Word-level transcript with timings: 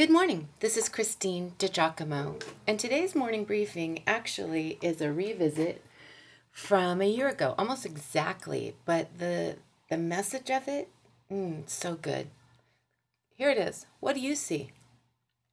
Good 0.00 0.08
morning. 0.08 0.48
This 0.60 0.78
is 0.78 0.88
Christine 0.88 1.52
DiGiacomo, 1.58 2.42
and 2.66 2.80
today's 2.80 3.14
morning 3.14 3.44
briefing 3.44 4.02
actually 4.06 4.78
is 4.80 5.02
a 5.02 5.12
revisit 5.12 5.84
from 6.50 7.02
a 7.02 7.06
year 7.06 7.28
ago, 7.28 7.54
almost 7.58 7.84
exactly, 7.84 8.76
but 8.86 9.18
the 9.18 9.56
the 9.90 9.98
message 9.98 10.50
of 10.50 10.68
it, 10.68 10.88
mm, 11.30 11.68
so 11.68 11.96
good. 11.96 12.28
Here 13.34 13.50
it 13.50 13.58
is. 13.58 13.84
What 14.00 14.14
do 14.14 14.22
you 14.22 14.34
see? 14.34 14.70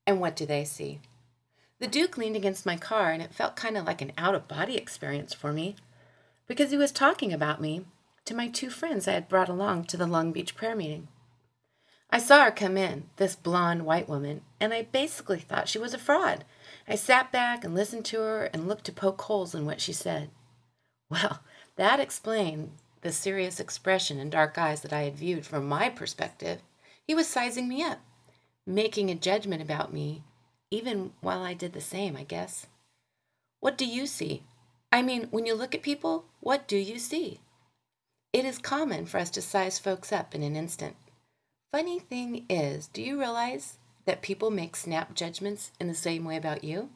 And 0.06 0.22
what 0.22 0.38
do 0.38 0.46
they 0.46 0.64
see? 0.64 1.02
The 1.80 1.88
Duke 1.88 2.18
leaned 2.18 2.38
against 2.38 2.66
my 2.66 2.78
car, 2.78 3.12
and 3.12 3.22
it 3.22 3.36
felt 3.36 3.58
kind 3.58 3.76
of 3.76 3.84
like 3.84 4.02
an 4.02 4.14
out 4.18 4.34
of 4.34 4.48
body 4.48 4.78
experience 4.78 5.34
for 5.34 5.52
me 5.52 5.76
because 6.48 6.72
he 6.72 6.78
was 6.78 6.94
talking 6.94 7.34
about 7.34 7.60
me 7.60 7.86
to 8.24 8.34
my 8.34 8.48
two 8.48 8.70
friends 8.70 9.10
I 9.10 9.12
had 9.12 9.28
brought 9.28 9.50
along 9.50 9.84
to 9.88 9.98
the 9.98 10.08
Long 10.08 10.32
Beach 10.32 10.56
prayer 10.56 10.74
meeting. 10.74 11.10
I 12.10 12.20
saw 12.20 12.46
her 12.46 12.52
come 12.52 12.78
in, 12.78 13.10
this 13.18 13.36
blonde 13.36 13.86
white 13.86 14.08
woman, 14.08 14.42
and 14.60 14.74
I 14.74 14.84
basically 14.84 15.40
thought 15.40 15.68
she 15.68 15.80
was 15.80 15.94
a 15.94 15.98
fraud. 15.98 16.46
I 16.88 16.96
sat 16.96 17.32
back 17.32 17.64
and 17.64 17.76
listened 17.76 18.06
to 18.06 18.20
her 18.22 18.46
and 18.46 18.68
looked 18.68 18.86
to 18.86 18.94
poke 18.94 19.22
holes 19.22 19.54
in 19.54 19.66
what 19.66 19.82
she 19.82 19.94
said. 19.94 20.30
Well, 21.10 21.42
that 21.76 22.00
explained 22.00 22.72
the 23.02 23.12
serious 23.12 23.60
expression 23.60 24.20
and 24.20 24.32
dark 24.32 24.58
eyes 24.58 24.82
that 24.82 24.94
I 24.94 25.04
had 25.04 25.16
viewed 25.16 25.46
from 25.46 25.68
my 25.68 25.90
perspective. 25.90 26.62
He 27.06 27.14
was 27.14 27.28
sizing 27.28 27.68
me 27.68 27.84
up, 27.84 28.00
making 28.66 29.10
a 29.10 29.16
judgment 29.16 29.62
about 29.62 29.94
me, 29.94 30.24
even 30.72 31.12
while 31.22 31.42
I 31.42 31.54
did 31.54 31.74
the 31.74 31.82
same, 31.82 32.16
I 32.16 32.24
guess. 32.24 32.68
What 33.60 33.78
do 33.78 33.86
you 33.86 34.06
see? 34.08 34.44
I 34.92 35.02
mean, 35.02 35.28
when 35.32 35.46
you 35.46 35.56
look 35.56 35.76
at 35.76 35.82
people, 35.82 36.26
what 36.40 36.68
do 36.68 36.78
you 36.78 37.00
see? 37.00 37.40
It 38.34 38.46
is 38.46 38.58
common 38.58 39.06
for 39.06 39.18
us 39.18 39.30
to 39.32 39.42
size 39.42 39.80
folks 39.80 40.12
up 40.12 40.34
in 40.34 40.44
an 40.44 40.56
instant. 40.56 40.96
Funny 41.72 42.00
thing 42.00 42.46
is, 42.50 42.88
do 42.88 43.02
you 43.02 43.20
realize 43.20 43.78
that 44.06 44.22
people 44.22 44.50
make 44.50 44.76
snap 44.76 45.14
judgments 45.14 45.72
in 45.82 45.88
the 45.88 45.94
same 45.94 46.24
way 46.24 46.38
about 46.38 46.64
you? 46.64 46.90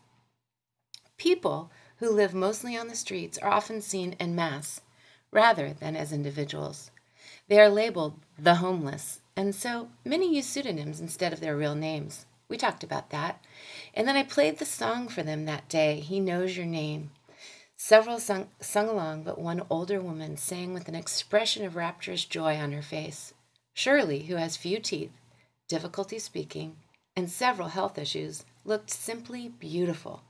People 1.17 1.69
who 1.97 2.09
live 2.09 2.33
mostly 2.33 2.77
on 2.77 2.87
the 2.87 2.95
streets 2.95 3.37
are 3.39 3.51
often 3.51 3.81
seen 3.81 4.15
en 4.17 4.33
masse 4.33 4.79
rather 5.29 5.73
than 5.73 5.97
as 5.97 6.13
individuals. 6.13 6.89
They 7.49 7.59
are 7.59 7.69
labeled 7.69 8.17
the 8.39 8.55
homeless, 8.55 9.19
and 9.35 9.53
so 9.53 9.89
many 10.05 10.33
use 10.33 10.45
pseudonyms 10.45 11.01
instead 11.01 11.33
of 11.33 11.41
their 11.41 11.57
real 11.57 11.75
names. 11.75 12.25
We 12.47 12.55
talked 12.55 12.83
about 12.83 13.09
that. 13.09 13.43
And 13.93 14.07
then 14.07 14.15
I 14.15 14.23
played 14.23 14.57
the 14.57 14.65
song 14.65 15.09
for 15.09 15.21
them 15.21 15.45
that 15.45 15.67
day, 15.67 15.99
He 15.99 16.21
Knows 16.21 16.55
Your 16.55 16.65
Name. 16.65 17.11
Several 17.75 18.19
sung, 18.19 18.47
sung 18.61 18.87
along, 18.87 19.23
but 19.23 19.37
one 19.37 19.63
older 19.69 19.99
woman 19.99 20.37
sang 20.37 20.73
with 20.73 20.87
an 20.87 20.95
expression 20.95 21.65
of 21.65 21.75
rapturous 21.75 22.23
joy 22.23 22.55
on 22.55 22.71
her 22.71 22.81
face. 22.81 23.33
Shirley, 23.73 24.23
who 24.23 24.35
has 24.35 24.57
few 24.57 24.79
teeth, 24.79 25.11
difficulty 25.67 26.19
speaking, 26.19 26.77
and 27.15 27.29
several 27.29 27.69
health 27.69 27.97
issues, 27.97 28.43
looked 28.65 28.89
simply 28.89 29.49
beautiful. 29.49 30.23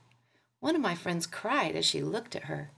One 0.60 0.74
of 0.76 0.80
my 0.80 0.94
friends 0.94 1.26
cried 1.26 1.74
as 1.74 1.84
she 1.84 2.02
looked 2.02 2.36
at 2.36 2.44
her. 2.44 2.70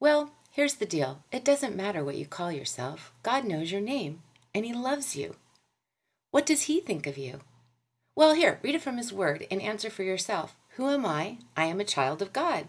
Well, 0.00 0.32
here's 0.50 0.74
the 0.74 0.86
deal 0.86 1.22
it 1.32 1.44
doesn't 1.44 1.76
matter 1.76 2.04
what 2.04 2.16
you 2.16 2.26
call 2.26 2.52
yourself, 2.52 3.12
God 3.22 3.44
knows 3.44 3.70
your 3.70 3.80
name, 3.80 4.22
and 4.54 4.64
He 4.64 4.72
loves 4.72 5.16
you. 5.16 5.36
What 6.30 6.46
does 6.46 6.62
He 6.62 6.80
think 6.80 7.06
of 7.06 7.16
you? 7.16 7.40
Well, 8.16 8.34
here, 8.34 8.58
read 8.62 8.74
it 8.74 8.82
from 8.82 8.96
His 8.96 9.12
Word 9.12 9.46
and 9.50 9.62
answer 9.62 9.90
for 9.90 10.02
yourself. 10.02 10.56
Who 10.76 10.88
am 10.88 11.06
I? 11.06 11.38
I 11.56 11.64
am 11.66 11.80
a 11.80 11.84
child 11.84 12.20
of 12.20 12.32
God. 12.32 12.66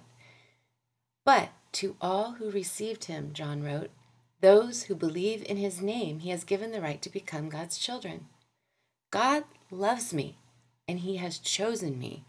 But 1.25 1.49
to 1.73 1.95
all 1.99 2.33
who 2.33 2.51
received 2.51 3.05
Him, 3.05 3.31
John 3.33 3.63
wrote, 3.63 3.89
those 4.41 4.83
who 4.83 4.95
believe 4.95 5.43
in 5.43 5.57
his 5.57 5.81
name, 5.81 6.19
he 6.19 6.29
has 6.29 6.43
given 6.43 6.71
the 6.71 6.81
right 6.81 7.01
to 7.01 7.09
become 7.09 7.49
God's 7.49 7.77
children. 7.77 8.27
God 9.11 9.45
loves 9.71 10.13
me, 10.13 10.37
and 10.87 10.99
he 10.99 11.17
has 11.17 11.37
chosen 11.37 11.97
me. 11.97 12.25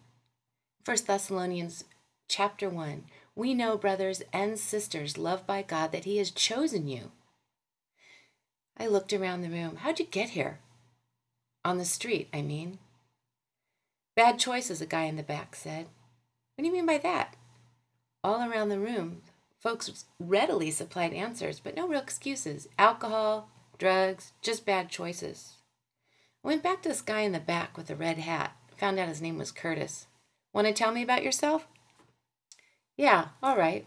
1 0.84 0.96
Thessalonians 1.06 1.84
chapter 2.28 2.68
1. 2.68 3.04
We 3.34 3.54
know, 3.54 3.76
brothers 3.76 4.22
and 4.32 4.58
sisters, 4.58 5.18
loved 5.18 5.46
by 5.46 5.62
God, 5.62 5.92
that 5.92 6.04
he 6.04 6.18
has 6.18 6.30
chosen 6.30 6.88
you. 6.88 7.10
I 8.78 8.86
looked 8.86 9.12
around 9.12 9.42
the 9.42 9.50
room. 9.50 9.76
How'd 9.76 9.98
you 9.98 10.06
get 10.06 10.30
here? 10.30 10.60
On 11.64 11.78
the 11.78 11.84
street, 11.84 12.28
I 12.32 12.42
mean. 12.42 12.78
Bad 14.14 14.38
choices, 14.38 14.80
a 14.80 14.86
guy 14.86 15.04
in 15.04 15.16
the 15.16 15.22
back 15.22 15.54
said. 15.54 15.86
What 16.54 16.62
do 16.62 16.66
you 16.66 16.72
mean 16.72 16.86
by 16.86 16.98
that? 16.98 17.36
All 18.24 18.48
around 18.48 18.70
the 18.70 18.78
room, 18.78 19.22
Folks 19.60 20.04
readily 20.18 20.70
supplied 20.70 21.12
answers, 21.12 21.60
but 21.60 21.76
no 21.76 21.88
real 21.88 22.00
excuses. 22.00 22.68
Alcohol, 22.78 23.48
drugs, 23.78 24.32
just 24.42 24.66
bad 24.66 24.88
choices. 24.88 25.54
I 26.44 26.48
went 26.48 26.62
back 26.62 26.82
to 26.82 26.88
this 26.88 27.02
guy 27.02 27.20
in 27.20 27.32
the 27.32 27.40
back 27.40 27.76
with 27.76 27.86
the 27.86 27.96
red 27.96 28.18
hat. 28.18 28.56
Found 28.78 28.98
out 28.98 29.08
his 29.08 29.22
name 29.22 29.38
was 29.38 29.50
Curtis. 29.50 30.06
Want 30.52 30.66
to 30.66 30.72
tell 30.72 30.92
me 30.92 31.02
about 31.02 31.24
yourself? 31.24 31.66
Yeah, 32.96 33.28
all 33.42 33.56
right. 33.56 33.86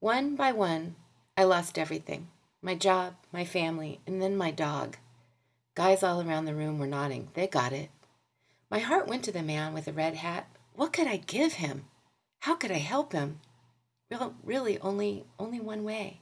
One 0.00 0.36
by 0.36 0.52
one, 0.52 0.96
I 1.36 1.44
lost 1.44 1.78
everything 1.78 2.28
my 2.62 2.74
job, 2.74 3.14
my 3.32 3.44
family, 3.44 4.00
and 4.06 4.20
then 4.20 4.36
my 4.36 4.50
dog. 4.50 4.96
Guys 5.76 6.02
all 6.02 6.20
around 6.20 6.46
the 6.46 6.54
room 6.54 6.78
were 6.78 6.86
nodding. 6.86 7.28
They 7.34 7.46
got 7.46 7.72
it. 7.72 7.90
My 8.68 8.80
heart 8.80 9.06
went 9.06 9.22
to 9.24 9.32
the 9.32 9.42
man 9.42 9.72
with 9.72 9.84
the 9.84 9.92
red 9.92 10.16
hat. 10.16 10.48
What 10.74 10.92
could 10.92 11.06
I 11.06 11.18
give 11.18 11.54
him? 11.54 11.84
How 12.40 12.56
could 12.56 12.72
I 12.72 12.78
help 12.78 13.12
him? 13.12 13.40
Really, 14.44 14.78
only 14.80 15.24
only 15.38 15.60
one 15.60 15.82
way. 15.82 16.20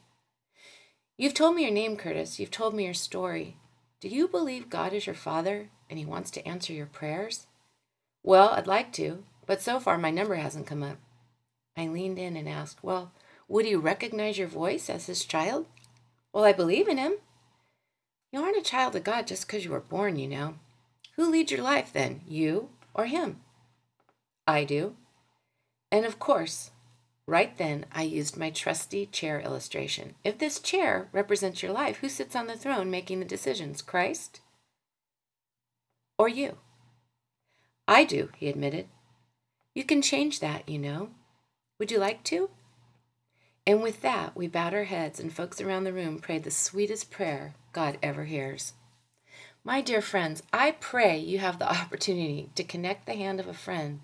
You've 1.16 1.34
told 1.34 1.54
me 1.54 1.62
your 1.62 1.70
name, 1.70 1.96
Curtis. 1.96 2.40
You've 2.40 2.50
told 2.50 2.74
me 2.74 2.84
your 2.84 2.94
story. 2.94 3.56
Do 4.00 4.08
you 4.08 4.26
believe 4.26 4.68
God 4.68 4.92
is 4.92 5.06
your 5.06 5.14
father 5.14 5.70
and 5.88 5.98
he 5.98 6.04
wants 6.04 6.30
to 6.32 6.46
answer 6.46 6.72
your 6.72 6.86
prayers? 6.86 7.46
Well, 8.22 8.50
I'd 8.50 8.66
like 8.66 8.92
to, 8.94 9.24
but 9.46 9.62
so 9.62 9.78
far 9.78 9.98
my 9.98 10.10
number 10.10 10.34
hasn't 10.36 10.66
come 10.66 10.82
up. 10.82 10.98
I 11.76 11.86
leaned 11.86 12.18
in 12.18 12.36
and 12.36 12.48
asked, 12.48 12.82
Well, 12.82 13.12
would 13.48 13.66
he 13.66 13.74
recognize 13.74 14.38
your 14.38 14.48
voice 14.48 14.88
as 14.88 15.06
his 15.06 15.24
child? 15.24 15.66
Well, 16.32 16.44
I 16.44 16.52
believe 16.52 16.88
in 16.88 16.98
him. 16.98 17.14
You 18.32 18.40
aren't 18.40 18.56
a 18.56 18.62
child 18.62 18.96
of 18.96 19.04
God 19.04 19.26
just 19.26 19.46
because 19.46 19.64
you 19.64 19.70
were 19.70 19.80
born, 19.80 20.16
you 20.16 20.26
know. 20.26 20.54
Who 21.16 21.30
leads 21.30 21.52
your 21.52 21.62
life 21.62 21.92
then, 21.92 22.22
you 22.26 22.70
or 22.92 23.06
him? 23.06 23.40
I 24.46 24.64
do. 24.64 24.96
And 25.92 26.04
of 26.04 26.18
course, 26.18 26.70
Right 27.26 27.56
then, 27.56 27.86
I 27.90 28.02
used 28.02 28.36
my 28.36 28.50
trusty 28.50 29.06
chair 29.06 29.40
illustration. 29.40 30.14
If 30.24 30.38
this 30.38 30.60
chair 30.60 31.08
represents 31.12 31.62
your 31.62 31.72
life, 31.72 31.98
who 31.98 32.08
sits 32.08 32.36
on 32.36 32.46
the 32.46 32.56
throne 32.56 32.90
making 32.90 33.20
the 33.20 33.26
decisions, 33.26 33.80
Christ 33.80 34.40
or 36.18 36.28
you? 36.28 36.58
I 37.86 38.04
do, 38.04 38.30
he 38.36 38.48
admitted. 38.48 38.88
You 39.74 39.84
can 39.84 40.02
change 40.02 40.40
that, 40.40 40.68
you 40.68 40.78
know. 40.78 41.10
Would 41.78 41.90
you 41.90 41.98
like 41.98 42.22
to? 42.24 42.50
And 43.66 43.82
with 43.82 44.02
that, 44.02 44.36
we 44.36 44.46
bowed 44.46 44.74
our 44.74 44.84
heads, 44.84 45.18
and 45.18 45.32
folks 45.32 45.60
around 45.60 45.84
the 45.84 45.92
room 45.92 46.18
prayed 46.18 46.44
the 46.44 46.50
sweetest 46.50 47.10
prayer 47.10 47.54
God 47.72 47.98
ever 48.02 48.24
hears. 48.24 48.74
My 49.64 49.80
dear 49.80 50.02
friends, 50.02 50.42
I 50.52 50.72
pray 50.72 51.18
you 51.18 51.38
have 51.38 51.58
the 51.58 51.70
opportunity 51.80 52.50
to 52.54 52.64
connect 52.64 53.06
the 53.06 53.14
hand 53.14 53.40
of 53.40 53.48
a 53.48 53.54
friend 53.54 54.00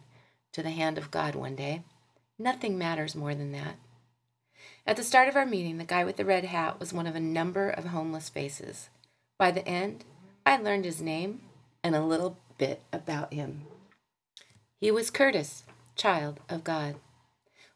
to 0.52 0.62
the 0.62 0.70
hand 0.70 0.98
of 0.98 1.10
God 1.10 1.34
one 1.34 1.54
day. 1.54 1.82
Nothing 2.40 2.78
matters 2.78 3.14
more 3.14 3.34
than 3.34 3.52
that. 3.52 3.76
At 4.86 4.96
the 4.96 5.02
start 5.02 5.28
of 5.28 5.36
our 5.36 5.44
meeting, 5.44 5.76
the 5.76 5.84
guy 5.84 6.04
with 6.04 6.16
the 6.16 6.24
red 6.24 6.46
hat 6.46 6.80
was 6.80 6.90
one 6.90 7.06
of 7.06 7.14
a 7.14 7.20
number 7.20 7.68
of 7.68 7.84
homeless 7.84 8.30
faces. 8.30 8.88
By 9.38 9.50
the 9.50 9.68
end, 9.68 10.06
I 10.46 10.56
learned 10.56 10.86
his 10.86 11.02
name 11.02 11.42
and 11.84 11.94
a 11.94 12.02
little 12.02 12.38
bit 12.56 12.80
about 12.94 13.34
him. 13.34 13.66
He 14.80 14.90
was 14.90 15.10
Curtis, 15.10 15.64
child 15.96 16.40
of 16.48 16.64
God. 16.64 16.94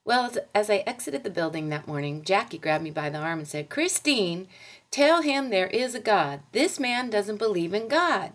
Well, 0.02 0.24
as, 0.24 0.38
as, 0.54 0.70
I 0.70 0.76
exited 0.86 1.24
the 1.24 1.30
building 1.30 1.68
that 1.68 1.86
morning, 1.86 2.22
Jackie 2.22 2.56
grabbed 2.56 2.84
me 2.84 2.90
by 2.90 3.10
the 3.10 3.18
arm 3.18 3.40
and 3.40 3.48
said, 3.48 3.68
Christine, 3.68 4.48
tell 4.90 5.20
him 5.20 5.50
there 5.50 5.66
is 5.66 5.94
a 5.94 6.00
God. 6.00 6.40
This 6.52 6.80
man 6.80 7.10
doesn't 7.10 7.36
believe 7.36 7.74
in 7.74 7.86
God. 7.86 8.32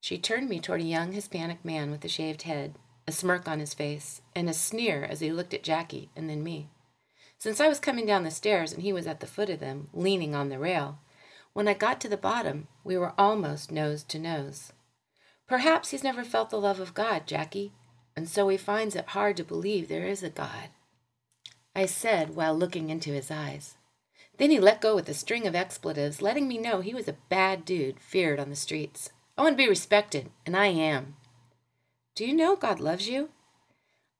She 0.00 0.18
turned 0.18 0.48
me 0.48 0.60
toward 0.60 0.82
a 0.82 0.84
young 0.84 1.10
Hispanic 1.10 1.64
man 1.64 1.90
with 1.90 2.04
a 2.04 2.08
shaved 2.08 2.42
head 2.42 2.76
a 3.12 3.14
smirk 3.14 3.46
on 3.46 3.60
his 3.60 3.74
face, 3.74 4.22
and 4.34 4.48
a 4.48 4.54
sneer 4.54 5.04
as 5.04 5.20
he 5.20 5.30
looked 5.30 5.52
at 5.52 5.62
Jackie 5.62 6.08
and 6.16 6.30
then 6.30 6.42
me. 6.42 6.70
Since 7.38 7.60
I 7.60 7.68
was 7.68 7.78
coming 7.78 8.06
down 8.06 8.24
the 8.24 8.30
stairs 8.30 8.72
and 8.72 8.82
he 8.82 8.92
was 8.92 9.06
at 9.06 9.20
the 9.20 9.26
foot 9.26 9.50
of 9.50 9.60
them, 9.60 9.88
leaning 9.92 10.34
on 10.34 10.48
the 10.48 10.58
rail, 10.58 10.98
when 11.52 11.68
I 11.68 11.74
got 11.74 12.00
to 12.00 12.08
the 12.08 12.16
bottom, 12.16 12.68
we 12.82 12.96
were 12.96 13.12
almost 13.18 13.70
nose 13.70 14.02
to 14.04 14.18
nose. 14.18 14.72
Perhaps 15.46 15.90
he's 15.90 16.02
never 16.02 16.24
felt 16.24 16.48
the 16.48 16.60
love 16.60 16.80
of 16.80 16.94
God, 16.94 17.26
Jackie, 17.26 17.72
and 18.16 18.28
so 18.28 18.48
he 18.48 18.56
finds 18.56 18.96
it 18.96 19.08
hard 19.08 19.36
to 19.36 19.44
believe 19.44 19.88
there 19.88 20.06
is 20.06 20.22
a 20.22 20.30
God. 20.30 20.70
I 21.76 21.86
said 21.86 22.34
while 22.34 22.54
looking 22.56 22.88
into 22.88 23.12
his 23.12 23.30
eyes. 23.30 23.76
Then 24.38 24.50
he 24.50 24.58
let 24.58 24.80
go 24.80 24.94
with 24.94 25.08
a 25.10 25.14
string 25.14 25.46
of 25.46 25.54
expletives, 25.54 26.22
letting 26.22 26.48
me 26.48 26.56
know 26.56 26.80
he 26.80 26.94
was 26.94 27.08
a 27.08 27.18
bad 27.28 27.66
dude, 27.66 28.00
feared 28.00 28.40
on 28.40 28.48
the 28.48 28.56
streets. 28.56 29.10
Oh, 29.36 29.42
I 29.42 29.46
want 29.46 29.58
to 29.58 29.62
be 29.62 29.68
respected, 29.68 30.30
and 30.46 30.56
I 30.56 30.66
am. 30.66 31.16
Do 32.14 32.26
you 32.26 32.34
know 32.34 32.56
God 32.56 32.78
loves 32.78 33.08
you? 33.08 33.30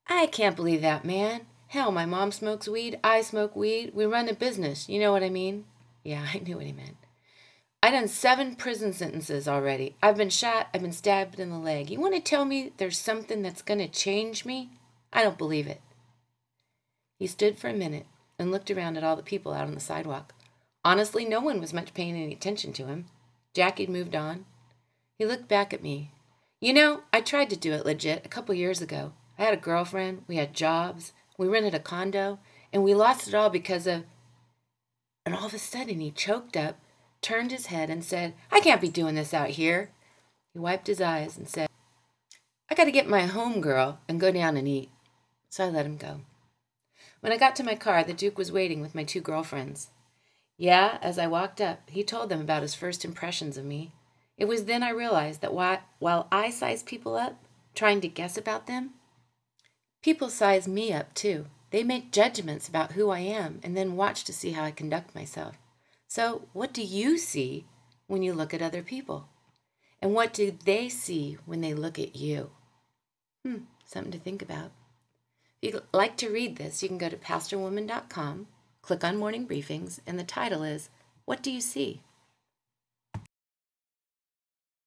I 0.07 0.25
can't 0.25 0.55
believe 0.55 0.81
that, 0.81 1.05
man. 1.05 1.41
Hell, 1.67 1.91
my 1.91 2.05
mom 2.05 2.31
smokes 2.31 2.67
weed, 2.67 2.99
I 3.03 3.21
smoke 3.21 3.55
weed, 3.55 3.91
we 3.93 4.05
run 4.05 4.29
a 4.29 4.33
business, 4.33 4.89
you 4.89 4.99
know 4.99 5.11
what 5.11 5.23
I 5.23 5.29
mean? 5.29 5.65
Yeah, 6.03 6.25
I 6.33 6.39
knew 6.39 6.57
what 6.57 6.65
he 6.65 6.71
meant. 6.71 6.97
I 7.81 7.91
done 7.91 8.07
seven 8.07 8.55
prison 8.55 8.93
sentences 8.93 9.47
already. 9.47 9.95
I've 10.01 10.17
been 10.17 10.29
shot, 10.29 10.69
I've 10.73 10.81
been 10.81 10.91
stabbed 10.93 11.39
in 11.39 11.49
the 11.49 11.57
leg. 11.57 11.89
You 11.89 11.99
want 11.99 12.15
to 12.15 12.21
tell 12.21 12.45
me 12.45 12.71
there's 12.77 12.97
something 12.97 13.41
that's 13.41 13.61
going 13.61 13.79
to 13.79 13.87
change 13.87 14.45
me? 14.45 14.69
I 15.11 15.21
don't 15.21 15.37
believe 15.37 15.67
it. 15.67 15.81
He 17.19 17.27
stood 17.27 17.57
for 17.57 17.67
a 17.67 17.73
minute 17.73 18.05
and 18.39 18.51
looked 18.51 18.71
around 18.71 18.97
at 18.97 19.03
all 19.03 19.15
the 19.15 19.23
people 19.23 19.53
out 19.53 19.67
on 19.67 19.73
the 19.73 19.79
sidewalk. 19.79 20.33
Honestly, 20.85 21.25
no 21.25 21.39
one 21.39 21.59
was 21.59 21.73
much 21.73 21.93
paying 21.93 22.15
any 22.15 22.33
attention 22.33 22.73
to 22.73 22.87
him. 22.87 23.05
Jackie 23.53 23.87
moved 23.87 24.15
on. 24.15 24.45
He 25.17 25.25
looked 25.25 25.47
back 25.47 25.73
at 25.73 25.83
me. 25.83 26.11
You 26.63 26.71
know, 26.71 27.01
I 27.11 27.19
tried 27.19 27.49
to 27.49 27.57
do 27.57 27.73
it 27.73 27.85
legit 27.85 28.25
a 28.25 28.29
couple 28.29 28.55
years 28.55 28.81
ago. 28.81 29.11
I 29.37 29.43
had 29.43 29.53
a 29.53 29.57
girlfriend, 29.57 30.23
we 30.29 30.37
had 30.37 30.53
jobs, 30.53 31.11
we 31.37 31.49
rented 31.49 31.75
a 31.75 31.79
condo, 31.79 32.39
and 32.71 32.85
we 32.85 32.95
lost 32.95 33.27
it 33.27 33.33
all 33.33 33.49
because 33.49 33.85
of. 33.85 34.05
And 35.25 35.35
all 35.35 35.47
of 35.47 35.53
a 35.53 35.59
sudden, 35.59 35.99
he 35.99 36.09
choked 36.09 36.55
up 36.55 36.79
turned 37.21 37.51
his 37.51 37.65
head 37.65 37.89
and 37.89 38.01
said, 38.01 38.35
I 38.49 38.61
can't 38.61 38.79
be 38.79 38.87
doing 38.87 39.15
this 39.15 39.33
out 39.33 39.49
here. 39.49 39.91
He 40.53 40.59
wiped 40.59 40.87
his 40.87 41.01
eyes 41.01 41.37
and 41.37 41.49
said, 41.49 41.67
I 42.69 42.75
got 42.75 42.85
to 42.85 42.93
get 42.93 43.09
my 43.09 43.23
home 43.25 43.59
girl 43.59 43.99
and 44.07 44.17
go 44.17 44.31
down 44.31 44.55
and 44.55 44.65
eat. 44.65 44.89
So 45.49 45.65
I 45.65 45.69
let 45.69 45.85
him 45.85 45.97
go. 45.97 46.21
When 47.19 47.33
I 47.33 47.37
got 47.37 47.57
to 47.57 47.63
my 47.65 47.75
car, 47.75 48.05
the 48.05 48.13
Duke 48.13 48.37
was 48.37 48.53
waiting 48.53 48.79
with 48.79 48.95
my 48.95 49.03
two 49.03 49.19
girlfriends. 49.19 49.89
Yeah, 50.57 50.97
as 51.01 51.19
I 51.19 51.27
walked 51.27 51.59
up, 51.59 51.89
he 51.89 52.05
told 52.05 52.29
them 52.29 52.39
about 52.39 52.61
his 52.61 52.73
first 52.73 53.03
impressions 53.03 53.57
of 53.57 53.65
me. 53.65 53.91
It 54.43 54.49
was 54.49 54.65
then 54.65 54.83
I 54.83 54.89
realized 54.89 55.39
that 55.39 55.53
while 55.53 56.27
I 56.29 56.49
size 56.49 56.83
people 56.83 57.15
up, 57.15 57.45
trying 57.73 58.01
to 58.01 58.09
guess 58.09 58.37
about 58.37 58.67
them, 58.67 58.89
people 60.01 60.29
size 60.29 60.67
me 60.67 60.91
up 60.91 61.13
too. 61.13 61.45
They 61.71 61.81
make 61.81 62.11
judgments 62.11 62.67
about 62.67 62.91
who 62.91 63.09
I 63.09 63.19
am 63.19 63.61
and 63.63 63.77
then 63.77 63.95
watch 63.95 64.25
to 64.25 64.33
see 64.33 64.51
how 64.51 64.65
I 64.65 64.71
conduct 64.71 65.15
myself. 65.15 65.57
So, 66.09 66.41
what 66.51 66.73
do 66.73 66.81
you 66.81 67.17
see 67.17 67.67
when 68.07 68.21
you 68.21 68.33
look 68.33 68.53
at 68.53 68.61
other 68.61 68.83
people? 68.83 69.29
And 70.01 70.13
what 70.13 70.33
do 70.33 70.51
they 70.65 70.89
see 70.89 71.37
when 71.45 71.61
they 71.61 71.73
look 71.73 71.97
at 71.97 72.17
you? 72.17 72.51
Hmm, 73.45 73.59
something 73.85 74.11
to 74.11 74.19
think 74.19 74.41
about. 74.41 74.71
If 75.61 75.73
you'd 75.73 75.83
like 75.93 76.17
to 76.17 76.29
read 76.29 76.57
this, 76.57 76.83
you 76.83 76.89
can 76.89 76.97
go 76.97 77.07
to 77.07 77.15
pastorwoman.com, 77.15 78.47
click 78.81 79.05
on 79.05 79.15
morning 79.15 79.47
briefings, 79.47 80.01
and 80.05 80.19
the 80.19 80.25
title 80.25 80.63
is 80.63 80.89
What 81.23 81.41
Do 81.41 81.49
You 81.49 81.61
See? 81.61 82.01